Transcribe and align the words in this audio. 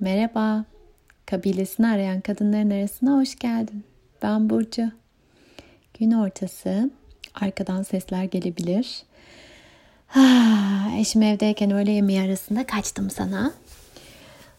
Merhaba. 0.00 0.64
Kabilesini 1.26 1.86
arayan 1.86 2.20
kadınların 2.20 2.70
arasına 2.70 3.16
hoş 3.20 3.38
geldin. 3.38 3.84
Ben 4.22 4.50
Burcu. 4.50 4.90
Gün 5.98 6.12
ortası. 6.12 6.90
Arkadan 7.34 7.82
sesler 7.82 8.24
gelebilir. 8.24 9.02
Ah, 10.14 10.98
eşim 10.98 11.22
evdeyken 11.22 11.70
öğle 11.70 11.90
yemeği 11.90 12.20
arasında 12.20 12.66
kaçtım 12.66 13.10
sana. 13.10 13.52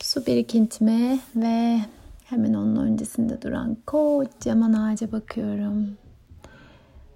Su 0.00 0.26
birikintime 0.26 1.18
ve 1.36 1.80
hemen 2.24 2.54
onun 2.54 2.76
öncesinde 2.76 3.42
duran 3.42 3.76
kocaman 3.86 4.72
ağaca 4.72 5.12
bakıyorum. 5.12 5.96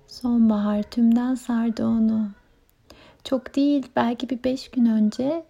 Sonbahar 0.06 0.82
tümden 0.82 1.34
sardı 1.34 1.86
onu. 1.86 2.28
Çok 3.24 3.56
değil 3.56 3.86
belki 3.96 4.30
bir 4.30 4.44
beş 4.44 4.70
gün 4.70 4.86
önce 4.86 5.44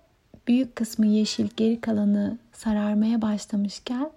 büyük 0.46 0.76
kısmı 0.76 1.06
yeşil 1.06 1.48
geri 1.56 1.80
kalanı 1.80 2.38
sararmaya 2.52 3.22
başlamışken 3.22 4.10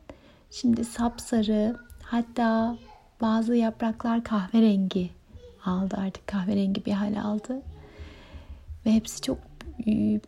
şimdi 0.52 0.86
sapsarı 0.86 1.76
hatta 2.04 2.78
bazı 3.22 3.56
yapraklar 3.56 4.24
kahverengi 4.24 5.10
aldı 5.66 5.96
artık 6.00 6.28
kahverengi 6.28 6.86
bir 6.86 6.92
hal 6.92 7.22
aldı 7.24 7.62
ve 8.86 8.92
hepsi 8.92 9.22
çok 9.22 9.38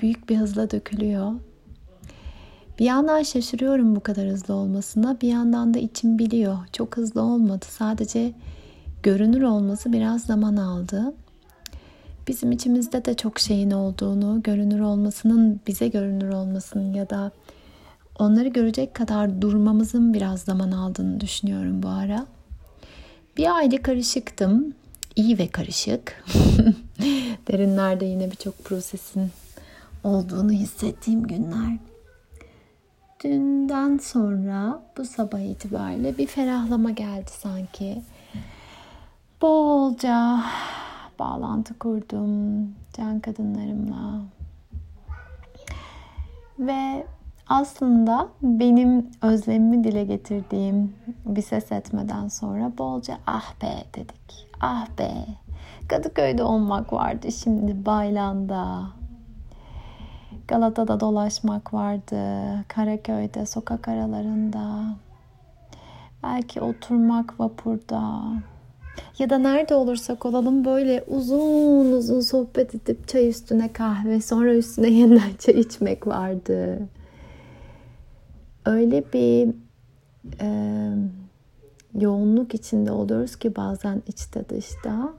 büyük 0.01 0.29
bir 0.29 0.37
hızla 0.37 0.71
dökülüyor. 0.71 1.33
Bir 2.79 2.85
yandan 2.85 3.23
şaşırıyorum 3.23 3.95
bu 3.95 3.99
kadar 3.99 4.27
hızlı 4.27 4.53
olmasına. 4.53 5.21
Bir 5.21 5.27
yandan 5.27 5.73
da 5.73 5.79
içim 5.79 6.19
biliyor. 6.19 6.57
Çok 6.73 6.97
hızlı 6.97 7.21
olmadı. 7.21 7.65
Sadece 7.69 8.33
görünür 9.03 9.41
olması 9.41 9.93
biraz 9.93 10.23
zaman 10.23 10.57
aldı. 10.57 11.13
Bizim 12.29 12.51
içimizde 12.51 13.05
de 13.05 13.13
çok 13.13 13.39
şeyin 13.39 13.71
olduğunu, 13.71 14.41
görünür 14.43 14.79
olmasının, 14.79 15.59
bize 15.67 15.87
görünür 15.87 16.29
olmasının 16.29 16.93
ya 16.93 17.09
da 17.09 17.31
onları 18.19 18.47
görecek 18.47 18.93
kadar 18.93 19.41
durmamızın 19.41 20.13
biraz 20.13 20.41
zaman 20.41 20.71
aldığını 20.71 21.21
düşünüyorum 21.21 21.83
bu 21.83 21.87
ara. 21.87 22.25
Bir 23.37 23.55
aile 23.55 23.81
karışıktım. 23.81 24.73
İyi 25.15 25.37
ve 25.37 25.47
karışık. 25.47 26.23
Derinlerde 27.47 28.05
yine 28.05 28.31
birçok 28.31 28.63
prosesin 28.63 29.31
olduğunu 30.03 30.51
hissettiğim 30.51 31.27
günler. 31.27 31.77
Dünden 33.23 33.97
sonra 33.97 34.81
bu 34.97 35.05
sabah 35.05 35.39
itibariyle 35.39 36.17
bir 36.17 36.27
ferahlama 36.27 36.91
geldi 36.91 37.31
sanki. 37.41 38.01
Bolca 39.41 40.39
bağlantı 41.19 41.79
kurdum 41.79 42.61
can 42.97 43.19
kadınlarımla. 43.19 44.21
Ve 46.59 47.05
aslında 47.47 48.29
benim 48.41 49.11
özlemimi 49.21 49.83
dile 49.83 50.03
getirdiğim 50.03 50.95
bir 51.25 51.41
ses 51.41 51.71
etmeden 51.71 52.27
sonra 52.27 52.71
bolca 52.77 53.17
ah 53.27 53.53
be 53.61 53.83
dedik. 53.95 54.47
Ah 54.61 54.87
be. 54.97 55.11
Kadıköy'de 55.87 56.43
olmak 56.43 56.93
vardı 56.93 57.31
şimdi 57.31 57.85
Baylan'da. 57.85 58.87
Galata'da 60.47 60.99
dolaşmak 60.99 61.73
vardı. 61.73 62.19
Karaköy'de, 62.67 63.45
sokak 63.45 63.87
aralarında. 63.87 64.95
Belki 66.23 66.61
oturmak 66.61 67.39
vapurda. 67.39 68.21
Ya 69.19 69.29
da 69.29 69.37
nerede 69.37 69.75
olursak 69.75 70.25
olalım 70.25 70.65
böyle 70.65 71.03
uzun 71.07 71.91
uzun 71.91 72.21
sohbet 72.21 72.75
edip 72.75 73.07
çay 73.07 73.29
üstüne 73.29 73.73
kahve 73.73 74.21
sonra 74.21 74.53
üstüne 74.53 74.89
yeniden 74.99 75.31
çay 75.39 75.59
içmek 75.59 76.07
vardı. 76.07 76.79
Öyle 78.65 79.03
bir 79.13 79.49
e, 80.41 80.49
yoğunluk 81.99 82.55
içinde 82.55 82.91
oluyoruz 82.91 83.35
ki 83.35 83.55
bazen 83.55 84.01
içte 84.07 84.49
dışta 84.49 85.13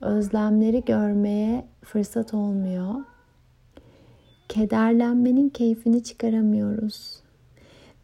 özlemleri 0.00 0.84
görmeye 0.84 1.64
fırsat 1.84 2.34
olmuyor. 2.34 2.94
Kederlenmenin 4.48 5.48
keyfini 5.48 6.04
çıkaramıyoruz. 6.04 7.20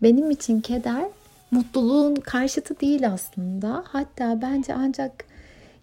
Benim 0.02 0.30
için 0.30 0.60
keder 0.60 1.04
mutluluğun 1.50 2.14
karşıtı 2.14 2.80
değil 2.80 3.08
aslında. 3.08 3.84
Hatta 3.86 4.42
bence 4.42 4.74
ancak 4.74 5.24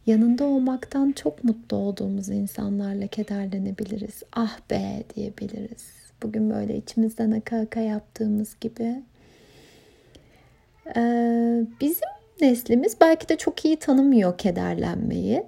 yanında 0.06 0.46
olmaktan 0.46 1.12
çok 1.12 1.44
mutlu 1.44 1.78
olduğumuz 1.78 2.30
insanlarla 2.30 3.08
kederlenebiliriz. 3.08 4.24
Ah 4.34 4.60
be 4.72 5.04
diyebiliriz. 5.16 5.86
Bugün 6.24 6.50
böyle 6.50 6.78
içimizden 6.78 7.32
aka 7.32 7.60
aka 7.60 7.80
yaptığımız 7.80 8.56
gibi. 8.62 9.04
Ee, 10.96 11.62
bizim 11.82 12.10
neslimiz 12.42 12.98
belki 13.02 13.30
de 13.30 13.38
çok 13.38 13.66
iyi 13.66 13.78
tanımıyor 13.78 14.38
kederlenmeyi. 14.38 15.44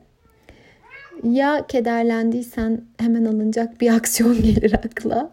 Ya 1.24 1.68
kederlendiysen 1.68 2.81
hemen 2.97 3.25
alınacak 3.25 3.81
bir 3.81 3.94
aksiyon 3.94 4.41
gelir 4.41 4.74
akla 4.74 5.31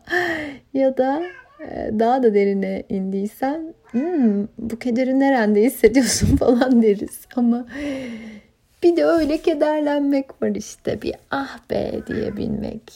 ya 0.74 0.96
da 0.96 1.22
daha 1.98 2.22
da 2.22 2.34
derine 2.34 2.82
indiysen 2.88 3.74
hmm, 3.90 4.48
bu 4.58 4.78
kederi 4.78 5.20
nerede 5.20 5.62
hissediyorsun? 5.62 6.36
falan 6.36 6.82
deriz. 6.82 7.26
Ama 7.36 7.66
bir 8.82 8.96
de 8.96 9.04
öyle 9.04 9.38
kederlenmek 9.38 10.42
var 10.42 10.48
işte. 10.48 11.02
Bir 11.02 11.14
ah 11.30 11.58
be 11.70 12.00
diyebilmek. 12.06 12.92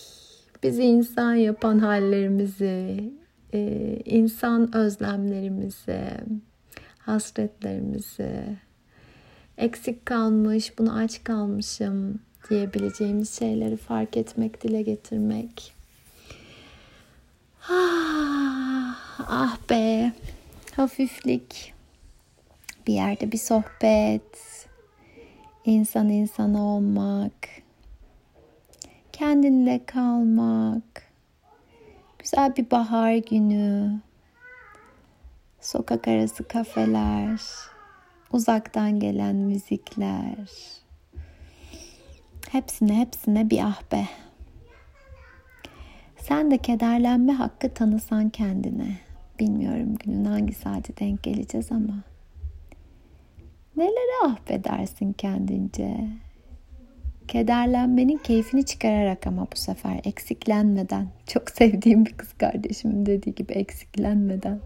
Bizi 0.63 0.83
insan 0.83 1.35
yapan 1.35 1.79
hallerimizi 1.79 3.11
e, 3.55 3.61
insan 4.05 4.77
özlemlerimizi 4.77 6.01
hasretlerimizi 6.99 8.43
eksik 9.59 10.07
kalmış 10.07 10.79
bunu 10.79 10.97
aç 10.97 11.25
kalmışım 11.25 12.21
diyebileceğimiz 12.51 13.39
şeyleri 13.39 13.77
fark 13.77 14.17
etmek 14.17 14.63
dile 14.63 14.83
getirmek. 14.83 15.75
Ah, 17.69 18.40
ah 19.29 19.59
be. 19.71 20.13
Hafiflik. 20.77 21.75
Bir 22.87 22.93
yerde 22.93 23.33
bir 23.33 23.39
sohbet. 23.39 24.67
İnsan 25.65 26.09
insana 26.09 26.63
olmak. 26.63 27.33
Kendinle 29.13 29.85
kalmak. 29.87 31.13
Güzel 32.19 32.57
bir 32.57 32.71
bahar 32.71 33.15
günü. 33.15 34.01
Sokak 35.61 36.09
arası 36.09 36.49
kafeler. 36.49 37.41
Uzaktan 38.33 39.01
gelen 39.01 39.37
müzikler. 39.37 40.49
Hepsine 42.51 42.97
hepsine 42.97 43.51
bir 43.51 43.61
ah 43.61 43.83
be. 43.93 44.09
Sen 46.17 46.51
de 46.51 46.59
kederlenme 46.59 47.33
hakkı 47.33 47.75
tanısan 47.75 48.29
kendine. 48.29 49.10
Bilmiyorum 49.41 49.97
günün 50.05 50.25
hangi 50.25 50.55
saati 50.55 50.97
denk 50.97 51.23
geleceğiz 51.23 51.73
ama. 51.73 52.03
Nelere 53.77 54.27
ahbedersin 54.27 55.13
kendince? 55.13 55.97
Kederlenmenin 57.29 58.19
keyfini 58.19 58.65
çıkararak 58.65 59.27
ama 59.27 59.47
bu 59.53 59.57
sefer 59.57 60.01
eksiklenmeden. 60.05 61.09
Çok 61.27 61.51
sevdiğim 61.51 62.07
bir 62.07 62.13
kız 62.13 62.33
kardeşimin 62.33 63.07
dediği 63.07 63.35
gibi 63.35 63.53
eksiklenmeden. 63.53 64.61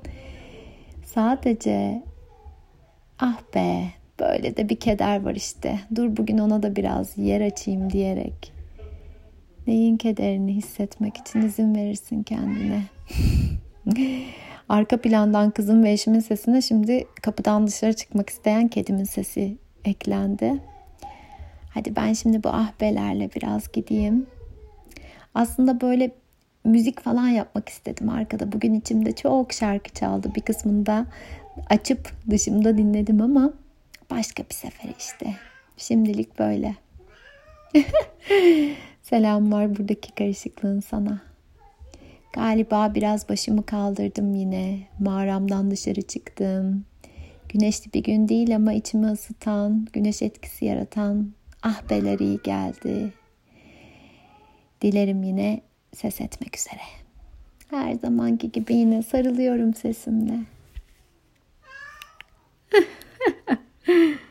Sadece 1.04 2.02
ah 3.18 3.40
be 3.54 3.84
böyle 4.20 4.56
de 4.56 4.68
bir 4.68 4.76
keder 4.76 5.24
var 5.24 5.34
işte. 5.34 5.80
Dur 5.94 6.16
bugün 6.16 6.38
ona 6.38 6.62
da 6.62 6.76
biraz 6.76 7.18
yer 7.18 7.40
açayım 7.40 7.90
diyerek 7.90 8.54
Neyin 9.66 9.96
kederini 9.96 10.52
hissetmek 10.52 11.16
için 11.16 11.42
izin 11.42 11.74
verirsin 11.74 12.22
kendine. 12.22 12.82
Arka 14.68 14.96
plandan 15.00 15.50
kızım 15.50 15.84
ve 15.84 15.92
eşimin 15.92 16.20
sesine 16.20 16.62
şimdi 16.62 17.06
kapıdan 17.22 17.66
dışarı 17.66 17.92
çıkmak 17.92 18.30
isteyen 18.30 18.68
kedimin 18.68 19.04
sesi 19.04 19.56
eklendi. 19.84 20.60
Hadi 21.74 21.96
ben 21.96 22.12
şimdi 22.12 22.44
bu 22.44 22.48
ahbelerle 22.48 23.30
biraz 23.36 23.72
gideyim. 23.72 24.26
Aslında 25.34 25.80
böyle 25.80 26.10
müzik 26.64 27.00
falan 27.00 27.28
yapmak 27.28 27.68
istedim 27.68 28.08
arkada. 28.08 28.52
Bugün 28.52 28.74
içimde 28.74 29.12
çok 29.12 29.52
şarkı 29.52 29.92
çaldı. 29.92 30.34
Bir 30.34 30.40
kısmında 30.40 31.06
açıp 31.70 32.12
dışımda 32.30 32.78
dinledim 32.78 33.22
ama 33.22 33.52
başka 34.10 34.42
bir 34.42 34.54
sefer 34.54 34.90
işte. 34.98 35.34
Şimdilik 35.76 36.38
böyle. 36.38 36.74
Selam 39.02 39.52
var 39.52 39.76
buradaki 39.76 40.14
karışıklığın 40.14 40.80
sana. 40.80 41.33
Galiba 42.34 42.94
biraz 42.94 43.28
başımı 43.28 43.66
kaldırdım 43.66 44.34
yine. 44.34 44.78
Mağaramdan 44.98 45.70
dışarı 45.70 46.02
çıktım. 46.02 46.84
Güneşli 47.48 47.92
bir 47.92 48.02
gün 48.02 48.28
değil 48.28 48.56
ama 48.56 48.72
içimi 48.72 49.06
ısıtan, 49.06 49.86
güneş 49.92 50.22
etkisi 50.22 50.64
yaratan 50.64 51.32
ahbeler 51.62 52.18
iyi 52.18 52.38
geldi. 52.44 53.12
Dilerim 54.82 55.22
yine 55.22 55.60
ses 55.96 56.20
etmek 56.20 56.56
üzere. 56.56 56.82
Her 57.70 57.92
zamanki 57.94 58.52
gibi 58.52 58.74
yine 58.74 59.02
sarılıyorum 59.02 59.74
sesimle. 59.74 60.38